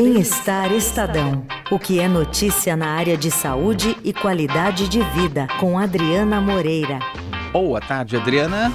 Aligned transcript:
Bem-Estar 0.00 0.72
Estadão. 0.72 1.44
O 1.72 1.76
que 1.76 1.98
é 1.98 2.06
notícia 2.06 2.76
na 2.76 2.86
área 2.86 3.16
de 3.16 3.32
saúde 3.32 3.96
e 4.04 4.12
qualidade 4.12 4.88
de 4.88 5.02
vida, 5.02 5.48
com 5.58 5.76
Adriana 5.76 6.40
Moreira. 6.40 7.00
Boa 7.50 7.80
tarde, 7.80 8.16
Adriana. 8.16 8.72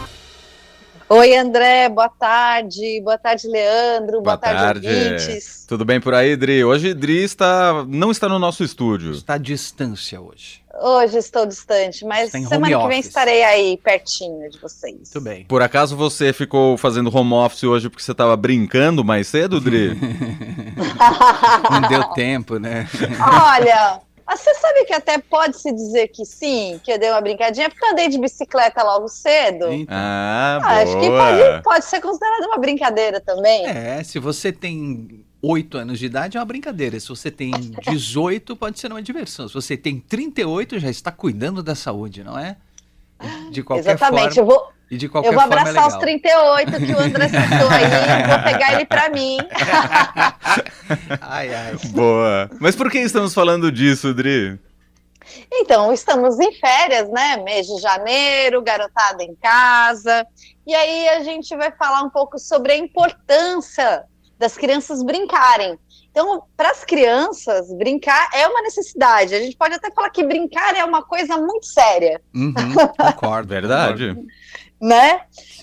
Oi, 1.08 1.34
André, 1.34 1.88
boa 1.88 2.10
tarde. 2.10 3.00
Boa 3.02 3.18
tarde, 3.18 3.48
Leandro. 3.48 4.22
Boa, 4.22 4.36
boa 4.36 4.38
tarde, 4.38 4.86
ouvintes. 4.86 5.66
Tudo 5.66 5.86
bem 5.86 6.02
por 6.02 6.14
aí, 6.14 6.36
Dri? 6.36 6.62
Hoje 6.62 6.94
Dri 6.94 7.24
está, 7.24 7.86
não 7.88 8.12
está 8.12 8.28
no 8.28 8.38
nosso 8.38 8.62
estúdio. 8.62 9.14
Está 9.14 9.36
à 9.36 9.38
distância 9.38 10.20
hoje. 10.20 10.62
Hoje 10.82 11.20
estou 11.20 11.46
distante, 11.46 12.04
mas 12.04 12.32
semana 12.32 12.68
que 12.68 12.88
vem 12.88 13.00
estarei 13.00 13.44
aí 13.44 13.78
pertinho 13.78 14.50
de 14.50 14.60
vocês. 14.60 14.96
Muito 14.96 15.22
bem. 15.22 15.46
Por 15.46 15.62
acaso 15.62 15.96
você 15.96 16.34
ficou 16.34 16.78
fazendo 16.78 17.16
home 17.16 17.34
office 17.34 17.64
hoje 17.64 17.90
porque 17.90 18.04
você 18.04 18.12
estava 18.12 18.36
brincando 18.36 19.06
mais 19.06 19.28
cedo, 19.28 19.62
Dri? 19.62 19.92
não 21.72 21.90
deu 21.90 22.04
tempo, 22.14 22.58
né? 22.58 22.88
Olha, 23.20 24.00
você 24.30 24.54
sabe 24.56 24.86
que 24.86 24.94
até 24.94 25.18
pode 25.18 25.58
se 25.58 25.72
dizer 25.72 26.08
que 26.10 26.26
sim, 26.26 26.80
que 26.84 26.92
eu 26.92 27.00
dei 27.00 27.10
uma 27.10 27.22
brincadinha, 27.22 27.70
porque 27.70 27.86
eu 27.86 27.92
andei 27.92 28.10
de 28.10 28.18
bicicleta 28.18 28.84
logo 28.84 29.08
cedo. 29.08 29.72
Então. 29.72 29.96
Ah, 29.96 30.60
ah 30.64 30.82
Acho 30.82 31.00
que 31.00 31.08
pode, 31.08 31.64
pode 31.64 31.86
ser 31.86 32.02
considerado 32.02 32.46
uma 32.46 32.58
brincadeira 32.58 33.20
também. 33.20 33.66
É, 33.66 34.04
se 34.04 34.20
você 34.20 34.52
tem 34.52 35.26
8 35.42 35.78
anos 35.78 36.00
de 36.00 36.06
idade 36.06 36.38
é 36.38 36.40
uma 36.40 36.46
brincadeira. 36.46 36.98
Se 37.00 37.10
você 37.10 37.30
tem 37.30 37.52
18, 37.52 38.56
pode 38.56 38.80
ser 38.80 38.92
uma 38.92 39.02
diversão. 39.02 39.48
Se 39.48 39.54
você 39.54 39.76
tem 39.76 40.00
38, 40.00 40.80
já 40.80 40.90
está 40.90 41.12
cuidando 41.12 41.62
da 41.62 41.76
saúde, 41.76 42.24
não 42.24 42.40
é? 42.40 42.56
De 43.52 43.62
qualquer 43.62 43.92
Exatamente. 43.92 44.36
forma. 44.36 44.42
Eu 44.42 44.46
vou, 44.46 44.73
e 44.90 44.98
de 44.98 45.10
qualquer 45.10 45.30
eu 45.30 45.34
vou 45.34 45.42
abraçar 45.42 45.84
é 45.84 45.88
os 45.88 45.96
38 45.98 46.72
que 46.72 46.94
o 46.94 47.00
André 47.00 47.28
citou 47.28 47.70
aí, 47.70 48.28
vou 48.28 48.44
pegar 48.44 48.74
ele 48.74 48.86
para 48.86 49.10
mim. 49.10 49.38
ai, 51.22 51.54
ai. 51.54 51.76
Boa. 51.90 52.50
Mas 52.60 52.76
por 52.76 52.92
que 52.92 53.00
estamos 53.00 53.34
falando 53.34 53.72
disso, 53.72 54.14
Dri? 54.14 54.60
Então, 55.52 55.92
estamos 55.94 56.40
em 56.40 56.54
férias, 56.54 57.10
né? 57.10 57.38
Mês 57.38 57.66
de 57.66 57.82
janeiro, 57.82 58.62
garotada 58.62 59.24
em 59.24 59.36
casa. 59.36 60.28
E 60.66 60.74
aí 60.76 61.10
a 61.10 61.24
gente 61.24 61.56
vai 61.56 61.72
falar 61.72 62.04
um 62.04 62.10
pouco 62.10 62.38
sobre 62.38 62.74
a 62.74 62.78
importância 62.78 64.04
das 64.38 64.58
crianças 64.58 65.02
brincarem. 65.04 65.78
Então, 66.12 66.44
para 66.56 66.70
as 66.70 66.84
crianças, 66.84 67.74
brincar 67.76 68.30
é 68.34 68.48
uma 68.48 68.62
necessidade. 68.62 69.34
A 69.34 69.40
gente 69.40 69.58
pode 69.58 69.74
até 69.74 69.90
falar 69.92 70.10
que 70.10 70.24
brincar 70.24 70.76
é 70.76 70.84
uma 70.84 71.02
coisa 71.02 71.38
muito 71.38 71.66
séria. 71.66 72.22
Uhum, 72.36 72.54
concordo, 72.98 73.48
verdade. 73.48 74.16
Né? 74.84 75.22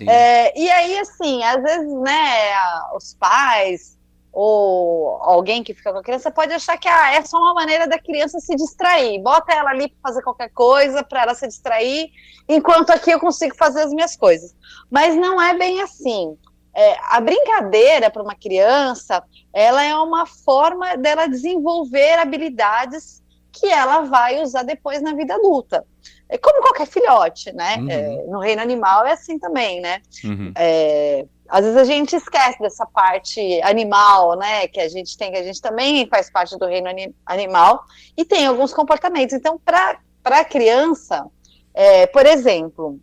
É, 0.09 0.59
e 0.59 0.71
aí, 0.71 0.99
assim, 0.99 1.43
às 1.45 1.63
vezes, 1.63 1.93
né, 2.01 2.53
os 2.95 3.15
pais 3.15 3.99
ou 4.33 5.17
alguém 5.23 5.63
que 5.65 5.75
fica 5.75 5.93
com 5.93 5.99
a 5.99 6.03
criança 6.03 6.31
pode 6.31 6.53
achar 6.53 6.79
que 6.79 6.89
ah, 6.89 7.13
é 7.13 7.23
só 7.23 7.37
uma 7.37 7.53
maneira 7.53 7.87
da 7.87 7.99
criança 7.99 8.39
se 8.39 8.55
distrair. 8.55 9.21
Bota 9.21 9.53
ela 9.53 9.71
ali 9.71 9.89
para 9.89 10.11
fazer 10.11 10.23
qualquer 10.23 10.51
coisa, 10.51 11.03
para 11.03 11.23
ela 11.23 11.35
se 11.35 11.47
distrair, 11.49 12.11
enquanto 12.49 12.91
aqui 12.91 13.11
eu 13.11 13.19
consigo 13.21 13.57
fazer 13.57 13.83
as 13.83 13.93
minhas 13.93 14.17
coisas. 14.17 14.55
Mas 14.91 15.17
não 15.17 15.43
é 15.43 15.53
bem 15.53 15.83
assim 15.83 16.39
é, 16.75 16.97
a 17.03 17.21
brincadeira 17.21 18.11
para 18.11 18.23
uma 18.23 18.35
criança, 18.35 19.23
ela 19.53 19.83
é 19.83 19.95
uma 19.95 20.27
forma 20.27 20.97
dela 20.97 21.27
desenvolver 21.27 22.19
habilidades 22.19 23.23
que 23.53 23.67
ela 23.67 24.03
vai 24.03 24.41
usar 24.43 24.63
depois 24.63 25.03
na 25.03 25.15
vida 25.15 25.35
adulta. 25.35 25.85
É 26.29 26.39
como 26.39 26.63
qualquer 26.63 26.87
filhote, 26.87 27.53
né? 27.53 27.77
Uhum. 27.79 27.91
É, 27.91 28.25
no 28.29 28.39
reino 28.39 28.63
animal 28.63 29.05
é 29.05 29.13
assim 29.13 29.39
também, 29.39 29.81
né? 29.81 30.01
Uhum. 30.25 30.53
É, 30.57 31.27
às 31.49 31.65
vezes 31.65 31.77
a 31.77 31.85
gente 31.85 32.15
esquece 32.15 32.61
dessa 32.61 32.87
parte 32.87 33.61
animal, 33.63 34.37
né? 34.37 34.69
Que 34.69 34.81
a 34.81 34.89
gente 34.89 35.19
tem, 35.19 35.33
que 35.33 35.39
a 35.39 35.43
gente 35.43 35.61
também 35.61 36.07
faz 36.07 36.31
parte 36.31 36.57
do 36.57 36.67
reino 36.67 36.89
animal 37.27 37.85
e 38.17 38.25
tem 38.25 38.47
alguns 38.47 38.73
comportamentos. 38.73 39.35
Então, 39.35 39.59
para 39.59 39.99
a 40.25 40.45
criança, 40.45 41.27
é, 41.75 42.07
por 42.07 42.25
exemplo, 42.25 43.01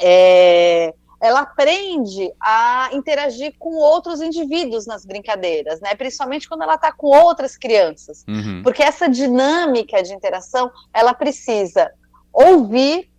é, 0.00 0.92
ela 1.20 1.40
aprende 1.40 2.32
a 2.40 2.90
interagir 2.92 3.54
com 3.58 3.76
outros 3.76 4.20
indivíduos 4.20 4.86
nas 4.86 5.04
brincadeiras, 5.04 5.80
né? 5.80 5.94
Principalmente 5.94 6.48
quando 6.48 6.62
ela 6.62 6.74
está 6.74 6.92
com 6.92 7.08
outras 7.08 7.56
crianças, 7.56 8.24
uhum. 8.28 8.62
porque 8.62 8.82
essa 8.82 9.08
dinâmica 9.08 10.02
de 10.02 10.12
interação 10.12 10.70
ela 10.92 11.14
precisa 11.14 11.90
ouvir, 12.32 13.10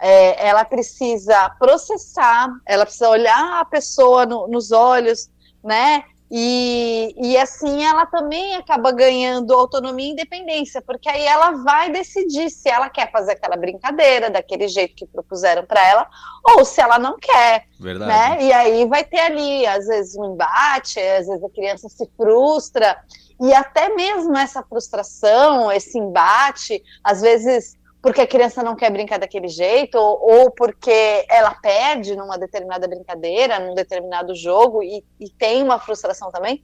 é, 0.00 0.48
ela 0.48 0.64
precisa 0.64 1.50
processar, 1.58 2.48
ela 2.66 2.84
precisa 2.84 3.08
olhar 3.08 3.60
a 3.60 3.64
pessoa 3.64 4.26
no, 4.26 4.48
nos 4.48 4.72
olhos, 4.72 5.30
né? 5.62 6.04
E, 6.30 7.14
e 7.16 7.36
assim 7.36 7.84
ela 7.84 8.06
também 8.06 8.54
acaba 8.56 8.90
ganhando 8.90 9.52
autonomia 9.52 10.08
e 10.08 10.12
independência, 10.12 10.82
porque 10.82 11.08
aí 11.08 11.24
ela 11.24 11.52
vai 11.62 11.90
decidir 11.90 12.50
se 12.50 12.68
ela 12.68 12.88
quer 12.88 13.10
fazer 13.12 13.32
aquela 13.32 13.56
brincadeira 13.56 14.30
daquele 14.30 14.66
jeito 14.66 14.94
que 14.94 15.06
propuseram 15.06 15.64
para 15.64 15.86
ela, 15.86 16.08
ou 16.42 16.64
se 16.64 16.80
ela 16.80 16.98
não 16.98 17.18
quer. 17.18 17.66
Verdade. 17.78 18.10
Né? 18.10 18.46
E 18.46 18.52
aí 18.52 18.86
vai 18.86 19.04
ter 19.04 19.20
ali, 19.20 19.66
às 19.66 19.86
vezes, 19.86 20.16
um 20.16 20.32
embate, 20.32 20.98
às 20.98 21.26
vezes 21.26 21.44
a 21.44 21.50
criança 21.50 21.88
se 21.88 22.08
frustra, 22.16 22.98
e 23.40 23.52
até 23.52 23.94
mesmo 23.94 24.36
essa 24.36 24.62
frustração, 24.62 25.70
esse 25.70 25.98
embate, 25.98 26.82
às 27.02 27.20
vezes 27.20 27.76
porque 28.04 28.20
a 28.20 28.26
criança 28.26 28.62
não 28.62 28.76
quer 28.76 28.90
brincar 28.90 29.18
daquele 29.18 29.48
jeito, 29.48 29.96
ou, 29.96 30.18
ou 30.20 30.50
porque 30.50 31.24
ela 31.26 31.54
perde 31.54 32.14
numa 32.14 32.36
determinada 32.36 32.86
brincadeira, 32.86 33.58
num 33.58 33.74
determinado 33.74 34.34
jogo, 34.34 34.82
e, 34.82 35.02
e 35.18 35.30
tem 35.30 35.62
uma 35.62 35.78
frustração 35.78 36.30
também. 36.30 36.62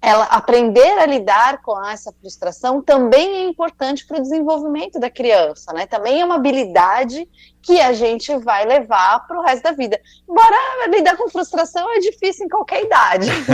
Ela 0.00 0.22
aprender 0.26 0.96
a 1.00 1.04
lidar 1.04 1.62
com 1.62 1.84
essa 1.84 2.12
frustração 2.20 2.80
também 2.80 3.28
é 3.28 3.42
importante 3.48 4.06
para 4.06 4.18
o 4.18 4.22
desenvolvimento 4.22 5.00
da 5.00 5.10
criança, 5.10 5.72
né? 5.72 5.84
Também 5.84 6.20
é 6.20 6.24
uma 6.24 6.36
habilidade 6.36 7.28
que 7.60 7.80
a 7.80 7.92
gente 7.92 8.36
vai 8.36 8.64
levar 8.64 9.26
para 9.26 9.36
o 9.36 9.42
resto 9.42 9.64
da 9.64 9.72
vida. 9.72 10.00
Embora 10.30 10.86
lidar 10.96 11.16
com 11.16 11.28
frustração 11.28 11.92
é 11.92 11.98
difícil 11.98 12.46
em 12.46 12.48
qualquer 12.48 12.84
idade. 12.84 13.28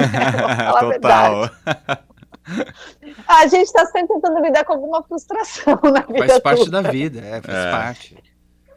Né? 0.85 0.99
Total. 0.99 1.51
A 3.27 3.47
gente 3.47 3.67
está 3.67 3.87
sempre 3.87 4.15
tentando 4.15 4.41
lidar 4.41 4.65
com 4.65 4.75
alguma 4.75 5.03
frustração 5.03 5.79
na 5.83 6.01
vida. 6.01 6.27
Faz 6.27 6.39
parte 6.41 6.71
da 6.71 6.83
vida, 6.83 7.21
é, 7.21 7.41
faz 7.41 7.59
é. 7.59 7.71
parte. 7.71 8.25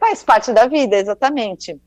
Faz 0.00 0.22
parte 0.22 0.52
da 0.52 0.66
vida, 0.66 0.96
exatamente. 0.96 1.80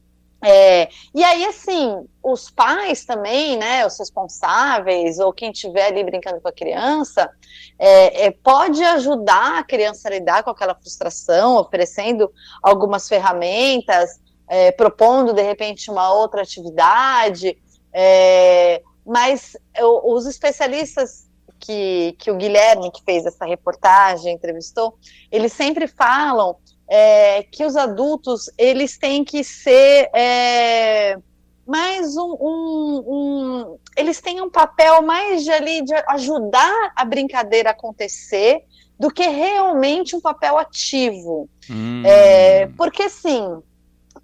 É, 0.44 0.90
e 1.14 1.24
aí, 1.24 1.46
assim, 1.46 2.04
os 2.24 2.50
pais 2.50 3.06
também, 3.06 3.58
né, 3.58 3.86
os 3.86 3.98
responsáveis, 4.00 5.20
ou 5.20 5.32
quem 5.32 5.52
estiver 5.52 5.86
ali 5.86 6.04
brincando 6.04 6.42
com 6.42 6.48
a 6.48 6.52
criança, 6.52 7.30
é, 7.78 8.26
é, 8.26 8.32
pode 8.32 8.84
ajudar 8.84 9.60
a 9.60 9.64
criança 9.64 10.08
a 10.08 10.12
lidar 10.12 10.44
com 10.44 10.50
aquela 10.50 10.74
frustração, 10.74 11.58
oferecendo 11.58 12.32
algumas 12.64 13.08
ferramentas, 13.08 14.20
é, 14.48 14.72
propondo, 14.72 15.32
de 15.32 15.44
repente, 15.44 15.92
uma 15.92 16.12
outra 16.12 16.42
atividade, 16.42 17.56
é, 17.94 18.82
mas 19.06 19.56
os 20.04 20.26
especialistas 20.26 21.30
que, 21.62 22.16
que 22.18 22.32
o 22.32 22.36
Guilherme, 22.36 22.92
que 22.92 23.04
fez 23.04 23.26
essa 23.26 23.46
reportagem, 23.46 24.34
entrevistou, 24.34 24.98
eles 25.32 25.54
sempre 25.54 25.88
falam 25.88 26.58
é, 26.90 27.44
que 27.44 27.64
os 27.64 27.76
adultos, 27.78 28.50
eles 28.58 28.98
têm 28.98 29.24
que 29.24 29.44
ser 29.44 30.10
é, 30.14 31.18
mais 31.66 32.18
um, 32.18 32.36
um, 32.42 33.04
um, 33.08 33.78
Eles 33.96 34.20
têm 34.20 34.42
um 34.42 34.50
papel 34.50 35.02
mais 35.02 35.44
de, 35.44 35.52
ali, 35.52 35.84
de 35.84 35.94
ajudar 36.10 36.92
a 36.96 37.06
brincadeira 37.06 37.70
a 37.70 37.72
acontecer 37.72 38.64
do 39.00 39.10
que 39.10 39.28
realmente 39.28 40.16
um 40.16 40.22
papel 40.22 40.58
ativo. 40.58 41.50
Hum. 41.70 42.04
É, 42.06 42.68
porque, 42.76 43.10
sim, 43.10 43.62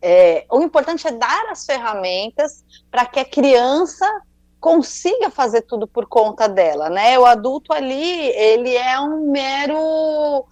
é, 0.01 0.45
o 0.51 0.61
importante 0.61 1.07
é 1.07 1.11
dar 1.11 1.45
as 1.49 1.65
ferramentas 1.65 2.65
para 2.91 3.05
que 3.05 3.19
a 3.19 3.25
criança 3.25 4.05
consiga 4.59 5.29
fazer 5.29 5.61
tudo 5.61 5.87
por 5.87 6.07
conta 6.07 6.47
dela, 6.47 6.89
né? 6.89 7.17
O 7.17 7.25
adulto 7.25 7.73
ali, 7.73 8.29
ele 8.29 8.75
é 8.75 8.99
um 8.99 9.31
mero 9.31 10.45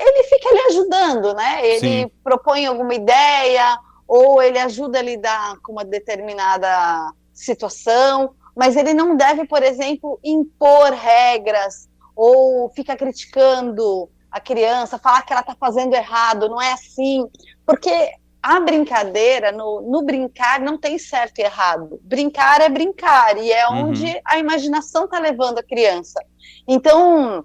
ele 0.00 0.24
fica 0.24 0.48
ali 0.48 0.60
ajudando, 0.70 1.34
né? 1.34 1.66
Ele 1.66 2.02
Sim. 2.02 2.10
propõe 2.22 2.66
alguma 2.66 2.94
ideia 2.94 3.78
ou 4.06 4.40
ele 4.40 4.58
ajuda 4.58 4.98
a 4.98 5.02
lidar 5.02 5.58
com 5.62 5.72
uma 5.72 5.84
determinada 5.84 7.12
situação, 7.32 8.34
mas 8.56 8.76
ele 8.76 8.94
não 8.94 9.16
deve, 9.16 9.46
por 9.46 9.62
exemplo, 9.62 10.18
impor 10.24 10.92
regras 10.92 11.88
ou 12.16 12.70
ficar 12.70 12.96
criticando 12.96 14.08
a 14.30 14.40
criança, 14.40 14.98
falar 14.98 15.22
que 15.22 15.32
ela 15.32 15.40
está 15.40 15.54
fazendo 15.54 15.94
errado, 15.94 16.48
não 16.48 16.60
é 16.60 16.72
assim, 16.72 17.26
porque 17.64 18.12
a 18.42 18.60
brincadeira, 18.60 19.50
no, 19.50 19.80
no, 19.80 20.02
brincar, 20.02 20.60
não 20.60 20.78
tem 20.78 20.98
certo 20.98 21.38
e 21.38 21.42
errado. 21.42 22.00
Brincar 22.02 22.60
é 22.60 22.68
brincar, 22.68 23.36
e 23.36 23.50
é 23.52 23.68
uhum. 23.68 23.88
onde 23.88 24.20
a 24.24 24.38
imaginação 24.38 25.04
está 25.04 25.18
levando 25.18 25.58
a 25.58 25.62
criança. 25.62 26.22
Então, 26.66 27.44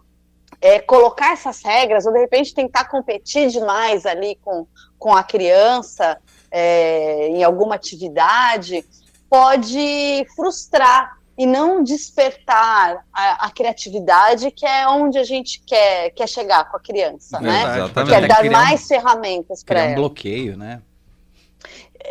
é, 0.62 0.80
colocar 0.80 1.34
essas 1.34 1.62
regras, 1.64 2.06
ou 2.06 2.14
de 2.14 2.20
repente 2.20 2.54
tentar 2.54 2.86
competir 2.86 3.50
demais 3.50 4.06
ali 4.06 4.38
com, 4.44 4.68
com 4.98 5.14
a 5.14 5.24
criança 5.24 6.18
é, 6.52 7.28
em 7.28 7.44
alguma 7.44 7.76
atividade, 7.76 8.86
pode 9.30 10.26
frustrar 10.36 11.18
e 11.38 11.46
não 11.46 11.84
despertar 11.84 13.04
a, 13.12 13.48
a, 13.48 13.52
criatividade, 13.52 14.52
que 14.52 14.66
é 14.66 14.88
onde 14.88 15.18
a 15.18 15.24
gente 15.24 15.62
quer, 15.66 16.12
quer 16.12 16.28
chegar 16.28 16.70
com 16.70 16.78
a 16.78 16.80
criança, 16.80 17.40
né? 17.40 17.64
Exatamente. 17.78 18.20
Quer 18.20 18.28
dar 18.28 18.52
mais 18.52 18.84
um, 18.84 18.88
ferramentas 18.88 19.64
para 19.64 19.80
ela. 19.80 19.92
um 19.92 19.96
bloqueio, 19.96 20.56
né? 20.56 20.82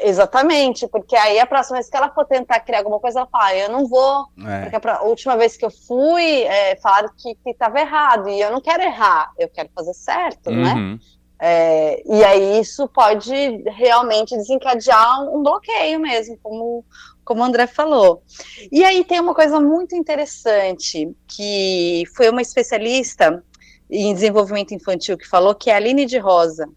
Exatamente, 0.00 0.88
porque 0.88 1.14
aí 1.14 1.38
a 1.38 1.46
próxima 1.46 1.76
vez 1.76 1.88
que 1.88 1.96
ela 1.96 2.10
for 2.10 2.24
tentar 2.24 2.60
criar 2.60 2.78
alguma 2.78 2.98
coisa, 2.98 3.20
ela 3.20 3.28
fala, 3.30 3.46
ah, 3.46 3.56
eu 3.56 3.70
não 3.70 3.86
vou, 3.86 4.26
é. 4.46 4.68
porque 4.68 4.88
a 4.88 5.02
última 5.02 5.36
vez 5.36 5.56
que 5.56 5.64
eu 5.64 5.70
fui, 5.70 6.42
é, 6.42 6.76
falaram 6.76 7.10
que 7.16 7.36
estava 7.46 7.78
errado, 7.78 8.28
e 8.28 8.40
eu 8.40 8.50
não 8.50 8.60
quero 8.60 8.82
errar, 8.82 9.30
eu 9.38 9.48
quero 9.48 9.68
fazer 9.74 9.94
certo, 9.94 10.50
né? 10.50 10.72
uhum. 10.72 10.92
né? 10.94 10.98
É, 11.44 12.00
e 12.06 12.24
aí 12.24 12.60
isso 12.60 12.86
pode 12.86 13.34
realmente 13.66 14.36
desencadear 14.36 15.22
um 15.24 15.42
bloqueio 15.42 15.98
mesmo, 15.98 16.38
como, 16.40 16.84
como 17.24 17.40
o 17.40 17.44
André 17.44 17.66
falou. 17.66 18.22
E 18.70 18.84
aí 18.84 19.04
tem 19.04 19.20
uma 19.20 19.34
coisa 19.34 19.60
muito 19.60 19.94
interessante, 19.94 21.10
que 21.26 22.04
foi 22.16 22.28
uma 22.28 22.42
especialista 22.42 23.42
em 23.90 24.14
desenvolvimento 24.14 24.72
infantil 24.74 25.18
que 25.18 25.28
falou, 25.28 25.54
que 25.54 25.70
é 25.70 25.74
a 25.74 25.76
Aline 25.76 26.06
de 26.06 26.18
Rosa, 26.18 26.68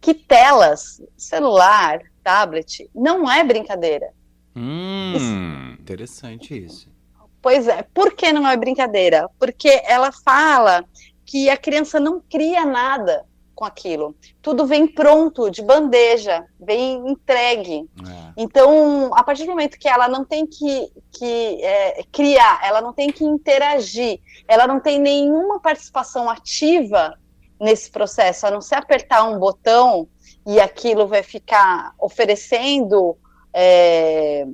que 0.00 0.12
telas, 0.12 1.00
celular, 1.16 2.00
tablet, 2.22 2.90
não 2.94 3.30
é 3.30 3.44
brincadeira. 3.44 4.12
Hum, 4.56 5.12
isso. 5.16 5.80
interessante 5.80 6.64
isso. 6.64 6.92
Pois 7.40 7.68
é, 7.68 7.82
por 7.82 8.14
que 8.14 8.32
não 8.32 8.48
é 8.48 8.56
brincadeira? 8.56 9.28
Porque 9.38 9.82
ela 9.84 10.10
fala 10.10 10.84
que 11.24 11.48
a 11.50 11.56
criança 11.56 12.00
não 12.00 12.20
cria 12.20 12.64
nada 12.64 13.24
com 13.54 13.64
aquilo. 13.64 14.14
Tudo 14.42 14.66
vem 14.66 14.86
pronto, 14.86 15.50
de 15.50 15.62
bandeja, 15.62 16.44
vem 16.58 17.08
entregue. 17.08 17.88
É. 18.06 18.32
Então, 18.36 19.10
a 19.14 19.22
partir 19.22 19.44
do 19.44 19.50
momento 19.50 19.78
que 19.78 19.88
ela 19.88 20.08
não 20.08 20.24
tem 20.24 20.46
que, 20.46 20.90
que 21.12 21.62
é, 21.62 22.04
criar, 22.10 22.60
ela 22.64 22.80
não 22.80 22.92
tem 22.92 23.10
que 23.10 23.24
interagir, 23.24 24.20
ela 24.48 24.66
não 24.66 24.80
tem 24.80 24.98
nenhuma 24.98 25.60
participação 25.60 26.28
ativa 26.28 27.16
nesse 27.60 27.90
processo, 27.90 28.46
a 28.46 28.50
não 28.50 28.60
ser 28.60 28.74
apertar 28.74 29.24
um 29.24 29.38
botão 29.38 30.08
e 30.46 30.60
aquilo 30.60 31.06
vai 31.06 31.22
ficar 31.22 31.94
oferecendo 31.98 33.16
é, 33.52 34.46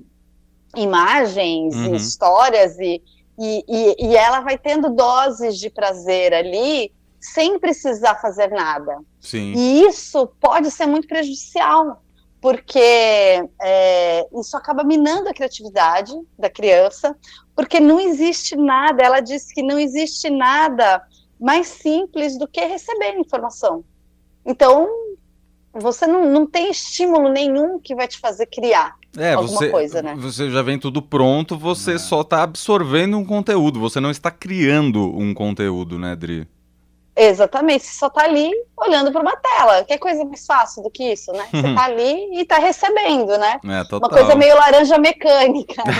imagens 0.76 1.74
uhum. 1.74 1.94
e 1.94 1.96
histórias 1.96 2.78
e, 2.78 3.02
e, 3.38 3.96
e, 3.98 4.16
ela 4.16 4.40
vai 4.40 4.58
tendo 4.58 4.90
doses 4.90 5.58
de 5.58 5.70
prazer 5.70 6.34
ali 6.34 6.92
sem 7.20 7.58
precisar 7.58 8.16
fazer 8.16 8.48
nada. 8.48 8.98
Sim. 9.20 9.52
E 9.54 9.82
isso 9.84 10.26
pode 10.40 10.70
ser 10.70 10.86
muito 10.86 11.06
prejudicial, 11.06 12.02
porque 12.40 12.80
é, 13.60 14.26
isso 14.40 14.56
acaba 14.56 14.82
minando 14.82 15.28
a 15.28 15.34
criatividade 15.34 16.12
da 16.38 16.48
criança, 16.48 17.14
porque 17.54 17.78
não 17.78 18.00
existe 18.00 18.56
nada, 18.56 19.02
ela 19.02 19.20
diz 19.20 19.52
que 19.52 19.62
não 19.62 19.78
existe 19.78 20.30
nada 20.30 21.02
mais 21.38 21.66
simples 21.66 22.38
do 22.38 22.48
que 22.48 22.64
receber 22.64 23.18
informação. 23.18 23.84
Então, 24.44 24.88
você 25.72 26.06
não, 26.06 26.30
não 26.30 26.46
tem 26.46 26.70
estímulo 26.70 27.28
nenhum 27.28 27.78
que 27.78 27.94
vai 27.94 28.08
te 28.08 28.18
fazer 28.18 28.46
criar 28.46 28.98
é, 29.16 29.34
alguma 29.34 29.58
você, 29.58 29.68
coisa, 29.68 30.02
né? 30.02 30.14
Você 30.18 30.50
já 30.50 30.62
vem 30.62 30.78
tudo 30.78 31.02
pronto, 31.02 31.56
você 31.56 31.94
é. 31.94 31.98
só 31.98 32.20
está 32.20 32.42
absorvendo 32.42 33.18
um 33.18 33.24
conteúdo, 33.24 33.80
você 33.80 34.00
não 34.00 34.10
está 34.10 34.30
criando 34.30 35.00
um 35.16 35.34
conteúdo, 35.34 35.98
né, 35.98 36.14
Dri? 36.14 36.46
Exatamente, 37.22 37.84
você 37.84 37.98
só 37.98 38.06
está 38.06 38.22
ali 38.22 38.50
olhando 38.74 39.12
para 39.12 39.20
uma 39.20 39.36
tela. 39.36 39.84
Que 39.84 39.98
coisa 39.98 40.24
mais 40.24 40.46
fácil 40.46 40.82
do 40.82 40.90
que 40.90 41.12
isso, 41.12 41.30
né? 41.32 41.46
Você 41.50 41.68
está 41.68 41.84
ali 41.84 42.30
e 42.32 42.40
está 42.40 42.58
recebendo, 42.58 43.36
né? 43.36 43.60
É, 43.62 43.94
uma 43.94 44.08
coisa 44.08 44.34
meio 44.34 44.56
laranja 44.56 44.96
mecânica. 44.96 45.82
Né? 45.84 45.92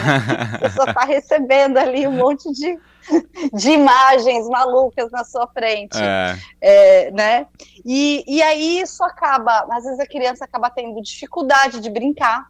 Você 0.71 0.77
só 0.77 0.85
está 0.85 1.05
recebendo 1.05 1.77
ali 1.77 2.07
um 2.07 2.13
monte 2.13 2.51
de 2.53 2.79
de 3.53 3.71
imagens 3.71 4.49
malucas 4.49 5.11
na 5.11 5.25
sua 5.25 5.47
frente, 5.49 5.99
é. 5.99 6.39
É, 6.61 7.11
né? 7.11 7.47
E, 7.85 8.23
e 8.27 8.43
aí 8.43 8.81
isso 8.81 9.03
acaba, 9.03 9.67
às 9.71 9.85
vezes 9.85 9.99
a 9.99 10.07
criança 10.07 10.45
acaba 10.45 10.71
tendo 10.71 11.01
dificuldade 11.03 11.81
de 11.81 11.91
brincar, 11.91 12.47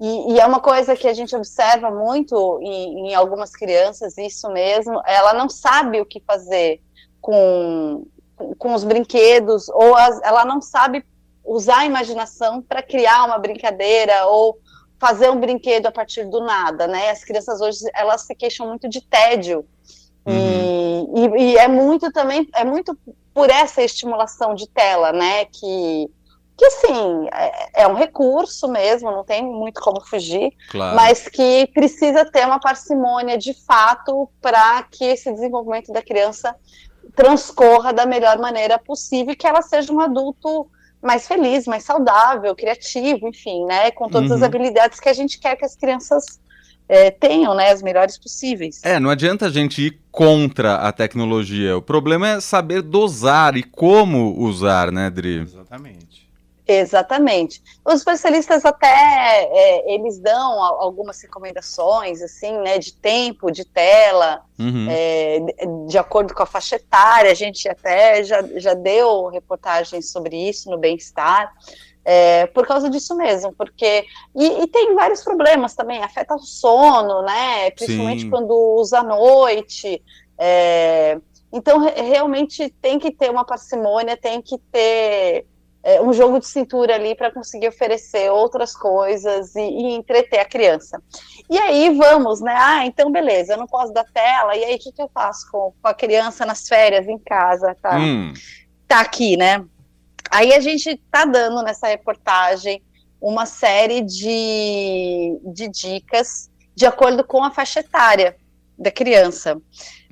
e, 0.00 0.34
e, 0.34 0.40
é 0.40 0.46
uma 0.46 0.60
coisa 0.60 0.94
que 0.94 1.08
a 1.08 1.12
gente 1.12 1.34
observa 1.34 1.90
muito 1.90 2.60
em, 2.62 3.08
em, 3.08 3.14
algumas 3.16 3.50
crianças, 3.50 4.16
isso 4.16 4.48
mesmo, 4.48 5.02
ela 5.04 5.34
não 5.34 5.48
sabe 5.48 6.00
o 6.00 6.06
que 6.06 6.20
fazer 6.20 6.80
com, 7.20 8.06
com 8.58 8.74
os 8.74 8.84
brinquedos, 8.84 9.68
ou 9.68 9.96
as, 9.96 10.20
ela 10.22 10.44
não 10.44 10.60
sabe 10.60 11.04
usar 11.44 11.78
a 11.78 11.86
imaginação 11.86 12.62
para 12.62 12.82
criar 12.82 13.24
uma 13.24 13.38
brincadeira, 13.38 14.26
ou 14.26 14.58
fazer 14.98 15.30
um 15.30 15.38
brinquedo 15.38 15.86
a 15.86 15.92
partir 15.92 16.24
do 16.24 16.40
nada, 16.40 16.86
né? 16.86 17.10
As 17.10 17.24
crianças 17.24 17.60
hoje, 17.60 17.78
elas 17.94 18.22
se 18.22 18.34
queixam 18.34 18.66
muito 18.66 18.88
de 18.88 19.00
tédio, 19.00 19.64
Uhum. 20.28 21.36
E, 21.36 21.42
e, 21.42 21.56
é 21.56 21.66
muito 21.66 22.12
também, 22.12 22.46
é 22.54 22.64
muito 22.64 22.96
por 23.32 23.48
essa 23.48 23.82
estimulação 23.82 24.54
de 24.54 24.68
tela, 24.68 25.12
né, 25.12 25.46
que, 25.46 26.10
que 26.56 26.64
assim, 26.66 27.28
é, 27.32 27.82
é 27.82 27.88
um 27.88 27.94
recurso 27.94 28.68
mesmo, 28.68 29.10
não 29.10 29.24
tem 29.24 29.42
muito 29.42 29.80
como 29.80 30.00
fugir, 30.02 30.52
claro. 30.70 30.94
mas 30.94 31.28
que 31.28 31.68
precisa 31.72 32.24
ter 32.30 32.44
uma 32.44 32.60
parcimônia 32.60 33.38
de 33.38 33.54
fato 33.64 34.28
para 34.40 34.82
que 34.82 35.04
esse 35.04 35.32
desenvolvimento 35.32 35.92
da 35.92 36.02
criança 36.02 36.54
transcorra 37.18 37.92
da 37.92 38.06
melhor 38.06 38.38
maneira 38.38 38.78
possível 38.78 39.32
e 39.32 39.36
que 39.36 39.44
ela 39.44 39.60
seja 39.60 39.92
um 39.92 39.98
adulto 39.98 40.70
mais 41.02 41.26
feliz, 41.26 41.66
mais 41.66 41.82
saudável, 41.82 42.54
criativo, 42.54 43.26
enfim, 43.26 43.64
né, 43.64 43.90
com 43.90 44.08
todas 44.08 44.30
uhum. 44.30 44.36
as 44.36 44.42
habilidades 44.44 45.00
que 45.00 45.08
a 45.08 45.12
gente 45.12 45.36
quer 45.40 45.56
que 45.56 45.64
as 45.64 45.74
crianças 45.74 46.40
é, 46.88 47.10
tenham 47.10 47.56
né, 47.56 47.72
as 47.72 47.82
melhores 47.82 48.16
possíveis. 48.16 48.80
É, 48.84 49.00
não 49.00 49.10
adianta 49.10 49.46
a 49.46 49.50
gente 49.50 49.84
ir 49.84 50.00
contra 50.12 50.76
a 50.76 50.92
tecnologia. 50.92 51.76
O 51.76 51.82
problema 51.82 52.28
é 52.28 52.40
saber 52.40 52.82
dosar 52.82 53.56
e 53.56 53.64
como 53.64 54.38
usar, 54.38 54.92
né, 54.92 55.10
Dri? 55.10 55.40
Exatamente. 55.40 56.27
Exatamente. 56.70 57.62
Os 57.82 57.94
especialistas 57.94 58.62
até 58.62 58.86
é, 58.86 59.94
eles 59.94 60.18
dão 60.18 60.62
algumas 60.62 61.18
recomendações 61.22 62.20
assim, 62.20 62.58
né, 62.58 62.78
de 62.78 62.92
tempo, 62.92 63.50
de 63.50 63.64
tela, 63.64 64.42
uhum. 64.58 64.86
é, 64.90 65.38
de 65.86 65.96
acordo 65.96 66.34
com 66.34 66.42
a 66.42 66.46
faixa 66.46 66.76
etária. 66.76 67.30
A 67.30 67.34
gente 67.34 67.66
até 67.66 68.22
já, 68.22 68.42
já 68.56 68.74
deu 68.74 69.28
reportagens 69.28 70.12
sobre 70.12 70.36
isso 70.36 70.70
no 70.70 70.76
bem-estar 70.76 71.54
é, 72.04 72.46
por 72.46 72.66
causa 72.66 72.88
disso 72.88 73.14
mesmo, 73.16 73.52
porque 73.52 74.06
e, 74.34 74.62
e, 74.62 74.66
tem 74.66 74.94
vários 74.94 75.22
problemas 75.22 75.74
também, 75.74 76.02
afeta 76.02 76.34
o 76.34 76.38
sono, 76.38 77.20
né? 77.22 77.70
Principalmente 77.70 78.22
Sim. 78.22 78.30
quando 78.30 78.50
usa 78.50 79.00
à 79.00 79.02
noite. 79.02 80.02
É, 80.38 81.18
então 81.52 81.78
realmente 81.78 82.68
tem 82.80 82.98
que 82.98 83.10
ter 83.10 83.30
uma 83.30 83.44
parcimônia, 83.44 84.16
tem 84.16 84.40
que 84.40 84.58
ter 84.70 85.46
é, 85.82 86.00
um 86.00 86.12
jogo 86.12 86.38
de 86.40 86.46
cintura 86.46 86.94
ali 86.94 87.14
para 87.14 87.32
conseguir 87.32 87.68
oferecer 87.68 88.30
outras 88.30 88.74
coisas 88.74 89.54
e, 89.54 89.60
e, 89.60 89.94
entreter 89.94 90.40
a 90.40 90.44
criança. 90.44 91.00
E 91.48 91.58
aí 91.58 91.96
vamos, 91.96 92.40
né? 92.40 92.54
Ah, 92.56 92.86
então 92.86 93.10
beleza, 93.10 93.54
eu 93.54 93.58
não 93.58 93.66
posso 93.66 93.92
dar 93.92 94.04
tela, 94.04 94.56
e 94.56 94.64
aí 94.64 94.74
o 94.74 94.78
que, 94.78 94.92
que 94.92 95.02
eu 95.02 95.10
faço 95.12 95.50
com, 95.50 95.72
com 95.80 95.88
a 95.88 95.94
criança 95.94 96.44
nas 96.44 96.68
férias 96.68 97.06
em 97.06 97.18
casa, 97.18 97.76
tá? 97.80 97.96
Hum. 97.98 98.32
Tá 98.86 99.00
aqui, 99.00 99.36
né? 99.36 99.64
Aí 100.30 100.52
a 100.52 100.60
gente 100.60 100.90
está 100.90 101.24
dando 101.24 101.62
nessa 101.62 101.86
reportagem 101.86 102.82
uma 103.20 103.46
série 103.46 104.02
de, 104.02 105.38
de 105.42 105.68
dicas 105.68 106.50
de 106.74 106.86
acordo 106.86 107.24
com 107.24 107.42
a 107.42 107.50
faixa 107.50 107.80
etária 107.80 108.36
da 108.78 108.90
criança. 108.90 109.60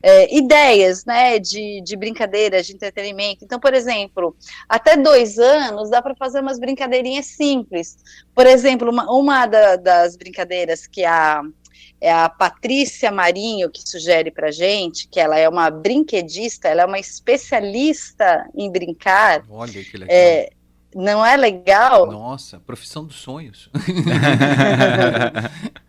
É, 0.08 0.36
ideias, 0.36 1.04
né, 1.04 1.36
de, 1.36 1.82
de 1.82 1.96
brincadeiras, 1.96 2.64
de 2.64 2.74
entretenimento. 2.74 3.44
Então, 3.44 3.58
por 3.58 3.74
exemplo, 3.74 4.36
até 4.68 4.96
dois 4.96 5.36
anos 5.36 5.90
dá 5.90 6.00
para 6.00 6.14
fazer 6.14 6.40
umas 6.40 6.60
brincadeirinhas 6.60 7.26
simples. 7.26 7.98
Por 8.32 8.46
exemplo, 8.46 8.88
uma, 8.88 9.10
uma 9.10 9.46
da, 9.46 9.74
das 9.74 10.16
brincadeiras 10.16 10.86
que 10.86 11.04
a 11.04 11.42
é 12.00 12.12
a 12.12 12.28
Patrícia 12.28 13.10
Marinho 13.10 13.68
que 13.70 13.82
sugere 13.88 14.30
para 14.30 14.52
gente, 14.52 15.08
que 15.08 15.18
ela 15.18 15.38
é 15.38 15.48
uma 15.48 15.70
brinquedista, 15.70 16.68
ela 16.68 16.82
é 16.82 16.84
uma 16.84 17.00
especialista 17.00 18.46
em 18.54 18.70
brincar. 18.70 19.42
Olha 19.48 19.82
que 19.82 19.96
legal. 19.96 20.14
É, 20.14 20.50
não 20.94 21.26
é 21.26 21.36
legal? 21.36 22.06
Nossa, 22.06 22.60
profissão 22.60 23.04
dos 23.04 23.16
sonhos. 23.16 23.68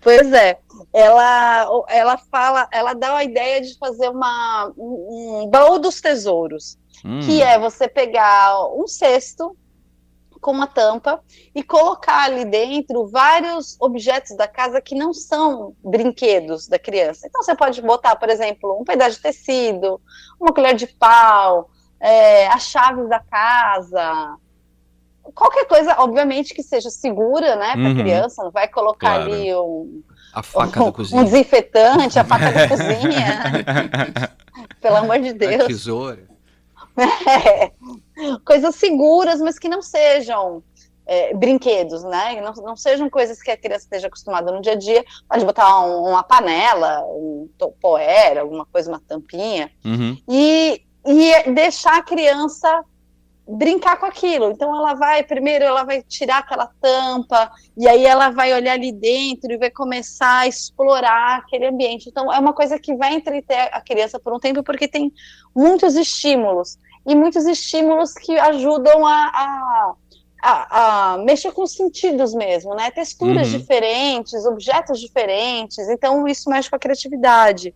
pois 0.00 0.32
é, 0.32 0.58
ela, 0.92 1.84
ela 1.88 2.18
fala, 2.18 2.68
ela 2.72 2.94
dá 2.94 3.16
a 3.16 3.24
ideia 3.24 3.60
de 3.60 3.76
fazer 3.78 4.08
uma, 4.08 4.72
um, 4.76 5.48
baú 5.50 5.78
dos 5.78 6.00
tesouros, 6.00 6.78
hum. 7.04 7.20
que 7.20 7.42
é 7.42 7.58
você 7.58 7.88
pegar 7.88 8.66
um 8.74 8.86
cesto 8.86 9.56
com 10.40 10.50
uma 10.50 10.66
tampa 10.66 11.22
e 11.54 11.62
colocar 11.62 12.24
ali 12.24 12.44
dentro 12.44 13.06
vários 13.06 13.76
objetos 13.80 14.36
da 14.36 14.48
casa 14.48 14.80
que 14.80 14.94
não 14.94 15.14
são 15.14 15.74
brinquedos 15.82 16.66
da 16.66 16.80
criança. 16.80 17.26
Então 17.28 17.42
você 17.42 17.54
pode 17.54 17.80
botar, 17.80 18.16
por 18.16 18.28
exemplo, 18.28 18.76
um 18.78 18.84
pedaço 18.84 19.16
de 19.16 19.22
tecido, 19.22 20.00
uma 20.40 20.52
colher 20.52 20.74
de 20.74 20.88
pau, 20.88 21.70
é, 22.00 22.48
as 22.48 22.64
chaves 22.64 23.08
da 23.08 23.20
casa, 23.20 24.36
qualquer 25.34 25.66
coisa, 25.66 25.96
obviamente, 25.98 26.54
que 26.54 26.62
seja 26.62 26.90
segura, 26.90 27.56
né, 27.56 27.72
para 27.72 27.82
a 27.82 27.88
uhum. 27.88 27.96
criança. 27.96 28.42
Não 28.42 28.50
vai 28.50 28.68
colocar 28.68 29.16
claro. 29.16 29.32
ali 29.32 29.54
um, 29.54 30.02
A 30.32 30.42
faca 30.42 30.82
um, 30.82 30.86
da 30.86 30.92
cozinha. 30.92 31.20
Um 31.20 31.24
desinfetante, 31.24 32.18
a 32.18 32.24
faca 32.24 32.50
da 32.50 32.66
cozinha. 32.68 34.36
Pelo 34.80 34.96
amor 34.96 35.18
de 35.20 35.32
Deus. 35.32 35.64
A 35.64 35.66
tesoura. 35.66 36.32
É. 36.96 37.72
Coisas 38.44 38.74
seguras, 38.74 39.40
mas 39.40 39.58
que 39.58 39.68
não 39.68 39.80
sejam 39.80 40.62
é, 41.06 41.34
brinquedos, 41.34 42.04
né? 42.04 42.40
Não, 42.40 42.52
não, 42.62 42.76
sejam 42.76 43.08
coisas 43.08 43.42
que 43.42 43.50
a 43.50 43.56
criança 43.56 43.84
esteja 43.84 44.08
acostumada 44.08 44.52
no 44.52 44.60
dia 44.60 44.72
a 44.72 44.76
dia. 44.76 45.04
Pode 45.28 45.44
botar 45.44 45.84
um, 45.84 46.10
uma 46.10 46.22
panela, 46.22 47.02
um 47.06 47.48
topoera, 47.56 48.42
alguma 48.42 48.66
coisa, 48.66 48.90
uma 48.90 49.00
tampinha. 49.00 49.70
Uhum. 49.84 50.16
E, 50.28 50.82
e 51.06 51.50
deixar 51.52 51.98
a 51.98 52.02
criança 52.02 52.84
brincar 53.46 53.98
com 53.98 54.06
aquilo. 54.06 54.50
Então 54.50 54.74
ela 54.74 54.94
vai, 54.94 55.22
primeiro 55.22 55.64
ela 55.64 55.84
vai 55.84 56.02
tirar 56.02 56.38
aquela 56.38 56.70
tampa, 56.80 57.50
e 57.76 57.88
aí 57.88 58.04
ela 58.04 58.30
vai 58.30 58.52
olhar 58.52 58.72
ali 58.72 58.92
dentro 58.92 59.52
e 59.52 59.58
vai 59.58 59.70
começar 59.70 60.40
a 60.40 60.46
explorar 60.46 61.38
aquele 61.38 61.66
ambiente. 61.66 62.08
Então 62.08 62.32
é 62.32 62.38
uma 62.38 62.52
coisa 62.52 62.78
que 62.78 62.94
vai 62.94 63.14
entreter 63.14 63.68
a 63.72 63.80
criança 63.80 64.18
por 64.18 64.32
um 64.32 64.38
tempo, 64.38 64.62
porque 64.62 64.88
tem 64.88 65.12
muitos 65.54 65.94
estímulos, 65.96 66.78
e 67.06 67.14
muitos 67.14 67.46
estímulos 67.46 68.12
que 68.14 68.38
ajudam 68.38 69.04
a, 69.06 69.26
a 69.26 69.94
a, 70.42 71.12
a, 71.12 71.18
mexer 71.18 71.52
com 71.52 71.62
os 71.62 71.72
sentidos 71.72 72.34
mesmo, 72.34 72.74
né? 72.74 72.90
Texturas 72.90 73.52
uhum. 73.52 73.58
diferentes, 73.58 74.44
objetos 74.44 74.98
diferentes, 74.98 75.88
então 75.88 76.26
isso 76.26 76.50
mexe 76.50 76.68
com 76.68 76.74
a 76.74 76.80
criatividade. 76.80 77.72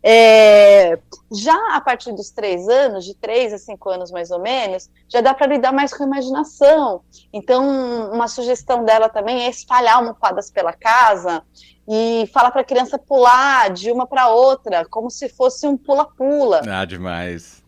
É, 0.00 0.96
já 1.32 1.56
a 1.74 1.80
partir 1.80 2.12
dos 2.12 2.30
três 2.30 2.68
anos, 2.68 3.04
de 3.04 3.14
três 3.14 3.52
a 3.52 3.58
cinco 3.58 3.90
anos 3.90 4.12
mais 4.12 4.30
ou 4.30 4.38
menos, 4.38 4.88
já 5.08 5.20
dá 5.20 5.34
para 5.34 5.48
lidar 5.48 5.72
mais 5.72 5.92
com 5.92 6.04
a 6.04 6.06
imaginação. 6.06 7.02
Então, 7.32 8.12
uma 8.12 8.28
sugestão 8.28 8.84
dela 8.84 9.08
também 9.08 9.42
é 9.42 9.50
espalhar 9.50 9.96
almofadas 9.96 10.52
pela 10.52 10.72
casa 10.72 11.42
e 11.88 12.30
falar 12.32 12.52
para 12.52 12.60
a 12.60 12.64
criança 12.64 12.96
pular 12.96 13.70
de 13.70 13.90
uma 13.90 14.06
para 14.06 14.28
outra, 14.28 14.84
como 14.84 15.10
se 15.10 15.28
fosse 15.28 15.66
um 15.66 15.76
pula-pula. 15.76 16.62
Ah, 16.66 16.84
demais. 16.84 17.62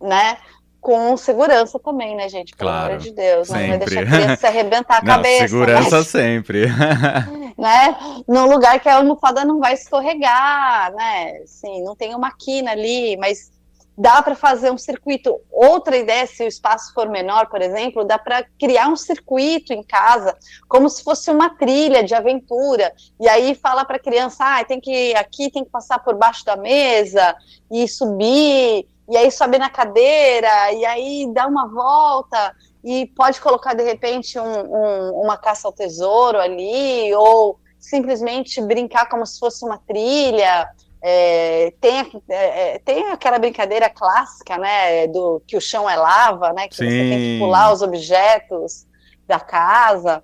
Né? 0.00 0.36
Com 0.82 1.16
segurança 1.16 1.78
também, 1.78 2.16
né, 2.16 2.28
gente? 2.28 2.56
Pelo 2.56 2.68
claro, 2.68 2.94
amor 2.94 2.98
de 2.98 3.12
Deus. 3.12 3.46
Sempre. 3.46 3.62
Não 3.62 3.68
vai 3.68 3.78
deixar 3.78 4.02
a 4.02 4.06
criança 4.06 4.36
se 4.36 4.46
arrebentar 4.46 4.98
a 4.98 5.00
não, 5.00 5.14
cabeça. 5.14 5.48
Segurança 5.48 5.96
mas... 5.98 6.08
sempre. 6.08 6.66
né? 7.56 7.96
Num 8.26 8.50
lugar 8.50 8.80
que 8.80 8.88
a 8.88 8.96
almofada 8.96 9.44
não 9.44 9.60
vai 9.60 9.74
escorregar, 9.74 10.92
né? 10.92 11.42
Sim, 11.46 11.84
não 11.84 11.94
tem 11.94 12.16
uma 12.16 12.32
quina 12.32 12.72
ali, 12.72 13.16
mas 13.16 13.52
dá 13.96 14.20
para 14.22 14.34
fazer 14.34 14.72
um 14.72 14.78
circuito. 14.78 15.40
Outra 15.52 15.96
ideia, 15.96 16.26
se 16.26 16.42
o 16.42 16.48
espaço 16.48 16.92
for 16.92 17.08
menor, 17.08 17.46
por 17.46 17.62
exemplo, 17.62 18.04
dá 18.04 18.18
para 18.18 18.44
criar 18.58 18.88
um 18.88 18.96
circuito 18.96 19.72
em 19.72 19.84
casa, 19.84 20.36
como 20.68 20.88
se 20.88 21.04
fosse 21.04 21.30
uma 21.30 21.50
trilha 21.50 22.02
de 22.02 22.12
aventura. 22.12 22.92
E 23.20 23.28
aí 23.28 23.54
fala 23.54 23.84
para 23.84 23.98
a 23.98 24.02
criança, 24.02 24.42
ah, 24.44 24.64
tem 24.64 24.80
que 24.80 25.14
aqui 25.14 25.48
tem 25.48 25.64
que 25.64 25.70
passar 25.70 26.00
por 26.00 26.16
baixo 26.16 26.44
da 26.44 26.56
mesa 26.56 27.36
e 27.70 27.86
subir 27.86 28.88
e 29.08 29.16
aí 29.16 29.30
sobe 29.30 29.58
na 29.58 29.68
cadeira, 29.68 30.72
e 30.72 30.84
aí 30.84 31.30
dá 31.32 31.46
uma 31.46 31.68
volta, 31.68 32.54
e 32.84 33.06
pode 33.08 33.40
colocar 33.40 33.74
de 33.74 33.82
repente 33.82 34.38
um, 34.38 34.42
um, 34.44 35.20
uma 35.22 35.36
caça 35.36 35.68
ao 35.68 35.72
tesouro 35.72 36.38
ali, 36.38 37.12
ou 37.14 37.58
simplesmente 37.78 38.60
brincar 38.60 39.08
como 39.08 39.26
se 39.26 39.38
fosse 39.38 39.64
uma 39.64 39.78
trilha. 39.78 40.68
É, 41.04 41.74
tem, 41.80 42.22
é, 42.28 42.74
é, 42.74 42.78
tem 42.78 43.10
aquela 43.10 43.38
brincadeira 43.38 43.90
clássica, 43.90 44.56
né, 44.56 45.08
do 45.08 45.42
que 45.46 45.56
o 45.56 45.60
chão 45.60 45.90
é 45.90 45.96
lava, 45.96 46.52
né, 46.52 46.68
que 46.68 46.76
Sim. 46.76 46.84
você 46.84 46.96
tem 46.96 47.18
que 47.18 47.38
pular 47.40 47.72
os 47.72 47.82
objetos 47.82 48.86
da 49.26 49.40
casa. 49.40 50.22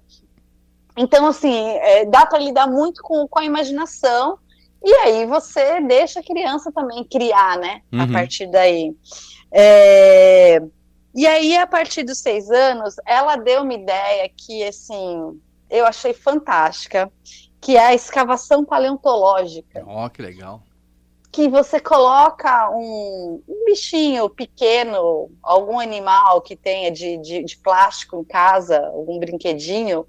Então, 0.97 1.27
assim, 1.27 1.69
é, 1.79 2.05
dá 2.05 2.27
para 2.27 2.39
lidar 2.39 2.69
muito 2.69 3.03
com, 3.03 3.27
com 3.27 3.39
a 3.41 3.45
imaginação 3.45 4.39
e 4.83 4.95
aí 4.95 5.27
você 5.27 5.81
deixa 5.81 6.21
a 6.21 6.23
criança 6.23 6.71
também 6.73 7.05
criar, 7.05 7.59
né? 7.59 7.83
Uhum. 7.93 8.03
A 8.03 8.09
partir 8.09 8.47
daí. 8.47 8.95
É... 9.51 10.61
E 11.15 11.27
aí, 11.27 11.57
a 11.57 11.67
partir 11.67 12.05
dos 12.05 12.19
seis 12.19 12.51
anos, 12.51 12.95
ela 13.05 13.37
deu 13.37 13.63
uma 13.63 13.75
ideia 13.75 14.31
que, 14.37 14.63
assim, 14.63 15.41
eu 15.69 15.85
achei 15.85 16.13
fantástica, 16.13 17.11
que 17.61 17.77
é 17.77 17.87
a 17.87 17.95
escavação 17.95 18.65
paleontológica. 18.65 19.83
Ó, 19.87 20.07
oh, 20.07 20.11
que 20.11 20.23
legal. 20.23 20.63
Que 21.33 21.49
você 21.49 21.81
coloca 21.81 22.71
um, 22.71 23.43
um, 23.49 23.65
bichinho 23.67 24.31
pequeno, 24.31 25.31
algum 25.43 25.81
animal 25.81 26.41
que 26.41 26.55
tenha 26.55 26.91
de, 26.91 27.19
de, 27.19 27.43
de 27.43 27.57
plástico 27.59 28.17
em 28.21 28.25
casa, 28.25 28.79
algum 28.87 29.19
brinquedinho, 29.19 30.07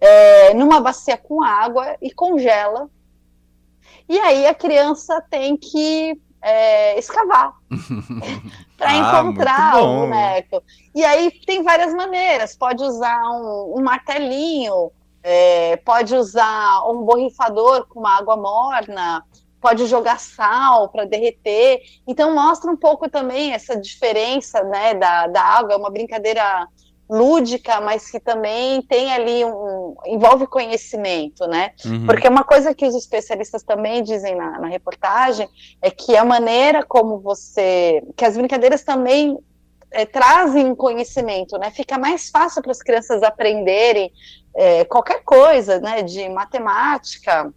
é, 0.00 0.54
numa 0.54 0.80
bacia 0.80 1.16
com 1.16 1.42
água 1.42 1.96
e 2.00 2.12
congela 2.12 2.88
e 4.08 4.18
aí 4.18 4.46
a 4.46 4.54
criança 4.54 5.20
tem 5.30 5.56
que 5.56 6.20
é, 6.42 6.98
escavar 6.98 7.54
para 8.78 8.90
ah, 8.90 8.96
encontrar 8.96 9.82
o 9.82 10.00
boneco. 10.00 10.62
E 10.94 11.04
aí 11.04 11.30
tem 11.44 11.62
várias 11.62 11.92
maneiras. 11.92 12.56
Pode 12.56 12.84
usar 12.84 13.20
um, 13.30 13.74
um 13.76 13.82
martelinho, 13.82 14.92
é, 15.22 15.76
pode 15.78 16.14
usar 16.14 16.88
um 16.88 17.02
borrifador 17.02 17.86
com 17.88 17.98
uma 17.98 18.16
água 18.16 18.36
morna, 18.36 19.24
pode 19.60 19.86
jogar 19.86 20.20
sal 20.20 20.88
para 20.88 21.04
derreter. 21.04 21.80
Então 22.06 22.32
mostra 22.32 22.70
um 22.70 22.76
pouco 22.76 23.10
também 23.10 23.52
essa 23.52 23.76
diferença 23.76 24.62
né, 24.62 24.94
da, 24.94 25.26
da 25.26 25.42
água, 25.42 25.72
é 25.74 25.76
uma 25.76 25.90
brincadeira 25.90 26.68
lúdica, 27.08 27.80
mas 27.80 28.10
que 28.10 28.18
também 28.18 28.82
tem 28.82 29.12
ali 29.12 29.44
um 29.44 29.94
envolve 30.06 30.46
conhecimento, 30.46 31.46
né? 31.46 31.72
Uhum. 31.84 32.06
Porque 32.06 32.28
uma 32.28 32.44
coisa 32.44 32.74
que 32.74 32.86
os 32.86 32.94
especialistas 32.94 33.62
também 33.62 34.02
dizem 34.02 34.34
na, 34.34 34.58
na, 34.58 34.66
reportagem 34.66 35.48
é 35.80 35.90
que 35.90 36.16
a 36.16 36.24
maneira 36.24 36.84
como 36.84 37.18
você, 37.20 38.02
que 38.16 38.24
as 38.24 38.36
brincadeiras 38.36 38.82
também 38.82 39.38
é, 39.90 40.04
trazem 40.04 40.74
conhecimento, 40.74 41.56
né? 41.58 41.70
Fica 41.70 41.96
mais 41.96 42.28
fácil 42.28 42.60
para 42.60 42.72
as 42.72 42.82
crianças 42.82 43.22
aprenderem 43.22 44.12
é, 44.54 44.84
qualquer 44.84 45.22
coisa, 45.22 45.78
né? 45.80 46.02
De 46.02 46.28
matemática, 46.28 47.52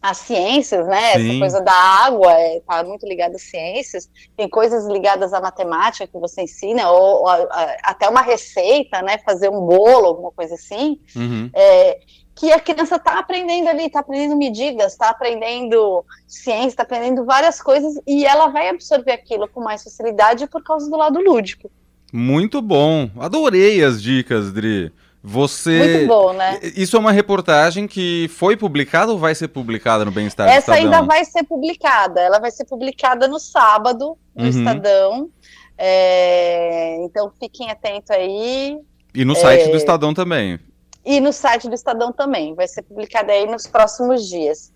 as 0.00 0.18
ciências, 0.18 0.86
né? 0.86 1.14
Sim. 1.14 1.30
Essa 1.30 1.38
coisa 1.38 1.60
da 1.60 1.72
água 1.72 2.32
está 2.56 2.78
é, 2.78 2.84
muito 2.84 3.06
ligada 3.06 3.36
às 3.36 3.42
ciências. 3.42 4.08
Tem 4.36 4.48
coisas 4.48 4.86
ligadas 4.86 5.32
à 5.32 5.40
matemática 5.40 6.06
que 6.06 6.18
você 6.18 6.42
ensina, 6.42 6.90
ou, 6.90 7.22
ou 7.22 7.28
a, 7.28 7.76
até 7.82 8.08
uma 8.08 8.22
receita, 8.22 9.02
né? 9.02 9.18
Fazer 9.18 9.48
um 9.48 9.60
bolo, 9.60 10.06
alguma 10.06 10.30
coisa 10.30 10.54
assim. 10.54 11.00
Uhum. 11.16 11.50
É, 11.52 11.98
que 12.38 12.52
a 12.52 12.60
criança 12.60 12.96
está 12.96 13.18
aprendendo 13.18 13.68
ali, 13.68 13.86
está 13.86 13.98
aprendendo 13.98 14.36
medidas, 14.36 14.92
está 14.92 15.10
aprendendo 15.10 16.04
ciência, 16.24 16.68
está 16.68 16.82
aprendendo 16.84 17.24
várias 17.24 17.60
coisas 17.60 17.94
e 18.06 18.24
ela 18.24 18.46
vai 18.46 18.68
absorver 18.68 19.10
aquilo 19.10 19.48
com 19.48 19.60
mais 19.60 19.82
facilidade 19.82 20.46
por 20.46 20.62
causa 20.62 20.88
do 20.88 20.96
lado 20.96 21.20
lúdico. 21.20 21.68
Muito 22.12 22.62
bom. 22.62 23.10
Adorei 23.18 23.82
as 23.82 24.00
dicas, 24.00 24.52
Dri. 24.52 24.92
Você. 25.28 25.78
Muito 25.78 26.06
bom, 26.06 26.32
né? 26.32 26.58
Isso 26.74 26.96
é 26.96 26.98
uma 26.98 27.12
reportagem 27.12 27.86
que 27.86 28.28
foi 28.28 28.56
publicada 28.56 29.12
ou 29.12 29.18
vai 29.18 29.34
ser 29.34 29.48
publicada 29.48 30.02
no 30.02 30.10
Bem-Estar 30.10 30.48
Essa 30.48 30.72
ainda 30.72 31.02
vai 31.02 31.22
ser 31.26 31.44
publicada. 31.44 32.18
Ela 32.18 32.38
vai 32.38 32.50
ser 32.50 32.64
publicada 32.64 33.28
no 33.28 33.38
sábado, 33.38 34.16
no 34.34 34.44
uhum. 34.44 34.48
Estadão. 34.48 35.30
É... 35.76 36.96
Então 37.04 37.30
fiquem 37.38 37.70
atentos 37.70 38.10
aí. 38.10 38.78
E 39.14 39.22
no 39.22 39.34
site 39.34 39.64
é... 39.64 39.68
do 39.68 39.76
Estadão 39.76 40.14
também. 40.14 40.58
E 41.04 41.20
no 41.20 41.32
site 41.32 41.68
do 41.68 41.74
Estadão 41.74 42.10
também. 42.10 42.54
Vai 42.54 42.66
ser 42.66 42.80
publicada 42.80 43.30
aí 43.30 43.46
nos 43.46 43.66
próximos 43.66 44.26
dias. 44.26 44.72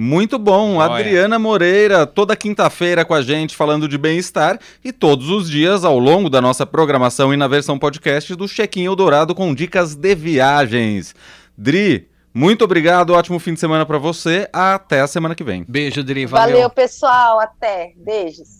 Muito 0.00 0.38
bom, 0.38 0.76
Olha. 0.76 0.94
Adriana 0.94 1.40
Moreira, 1.40 2.06
toda 2.06 2.36
quinta-feira 2.36 3.04
com 3.04 3.14
a 3.14 3.20
gente 3.20 3.56
falando 3.56 3.88
de 3.88 3.98
bem-estar 3.98 4.56
e 4.84 4.92
todos 4.92 5.28
os 5.28 5.50
dias 5.50 5.84
ao 5.84 5.98
longo 5.98 6.30
da 6.30 6.40
nossa 6.40 6.64
programação 6.64 7.34
e 7.34 7.36
na 7.36 7.48
versão 7.48 7.76
podcast 7.76 8.32
do 8.36 8.46
Chequinho 8.46 8.94
Dourado 8.94 9.34
com 9.34 9.52
dicas 9.52 9.96
de 9.96 10.14
viagens. 10.14 11.16
Dri, 11.56 12.08
muito 12.32 12.64
obrigado, 12.64 13.12
ótimo 13.12 13.40
fim 13.40 13.54
de 13.54 13.58
semana 13.58 13.84
para 13.84 13.98
você. 13.98 14.48
Até 14.52 15.00
a 15.00 15.08
semana 15.08 15.34
que 15.34 15.42
vem. 15.42 15.64
Beijo, 15.68 16.04
Dri, 16.04 16.26
valeu. 16.26 16.54
Valeu, 16.54 16.70
pessoal, 16.70 17.40
até. 17.40 17.92
Beijos. 17.96 18.57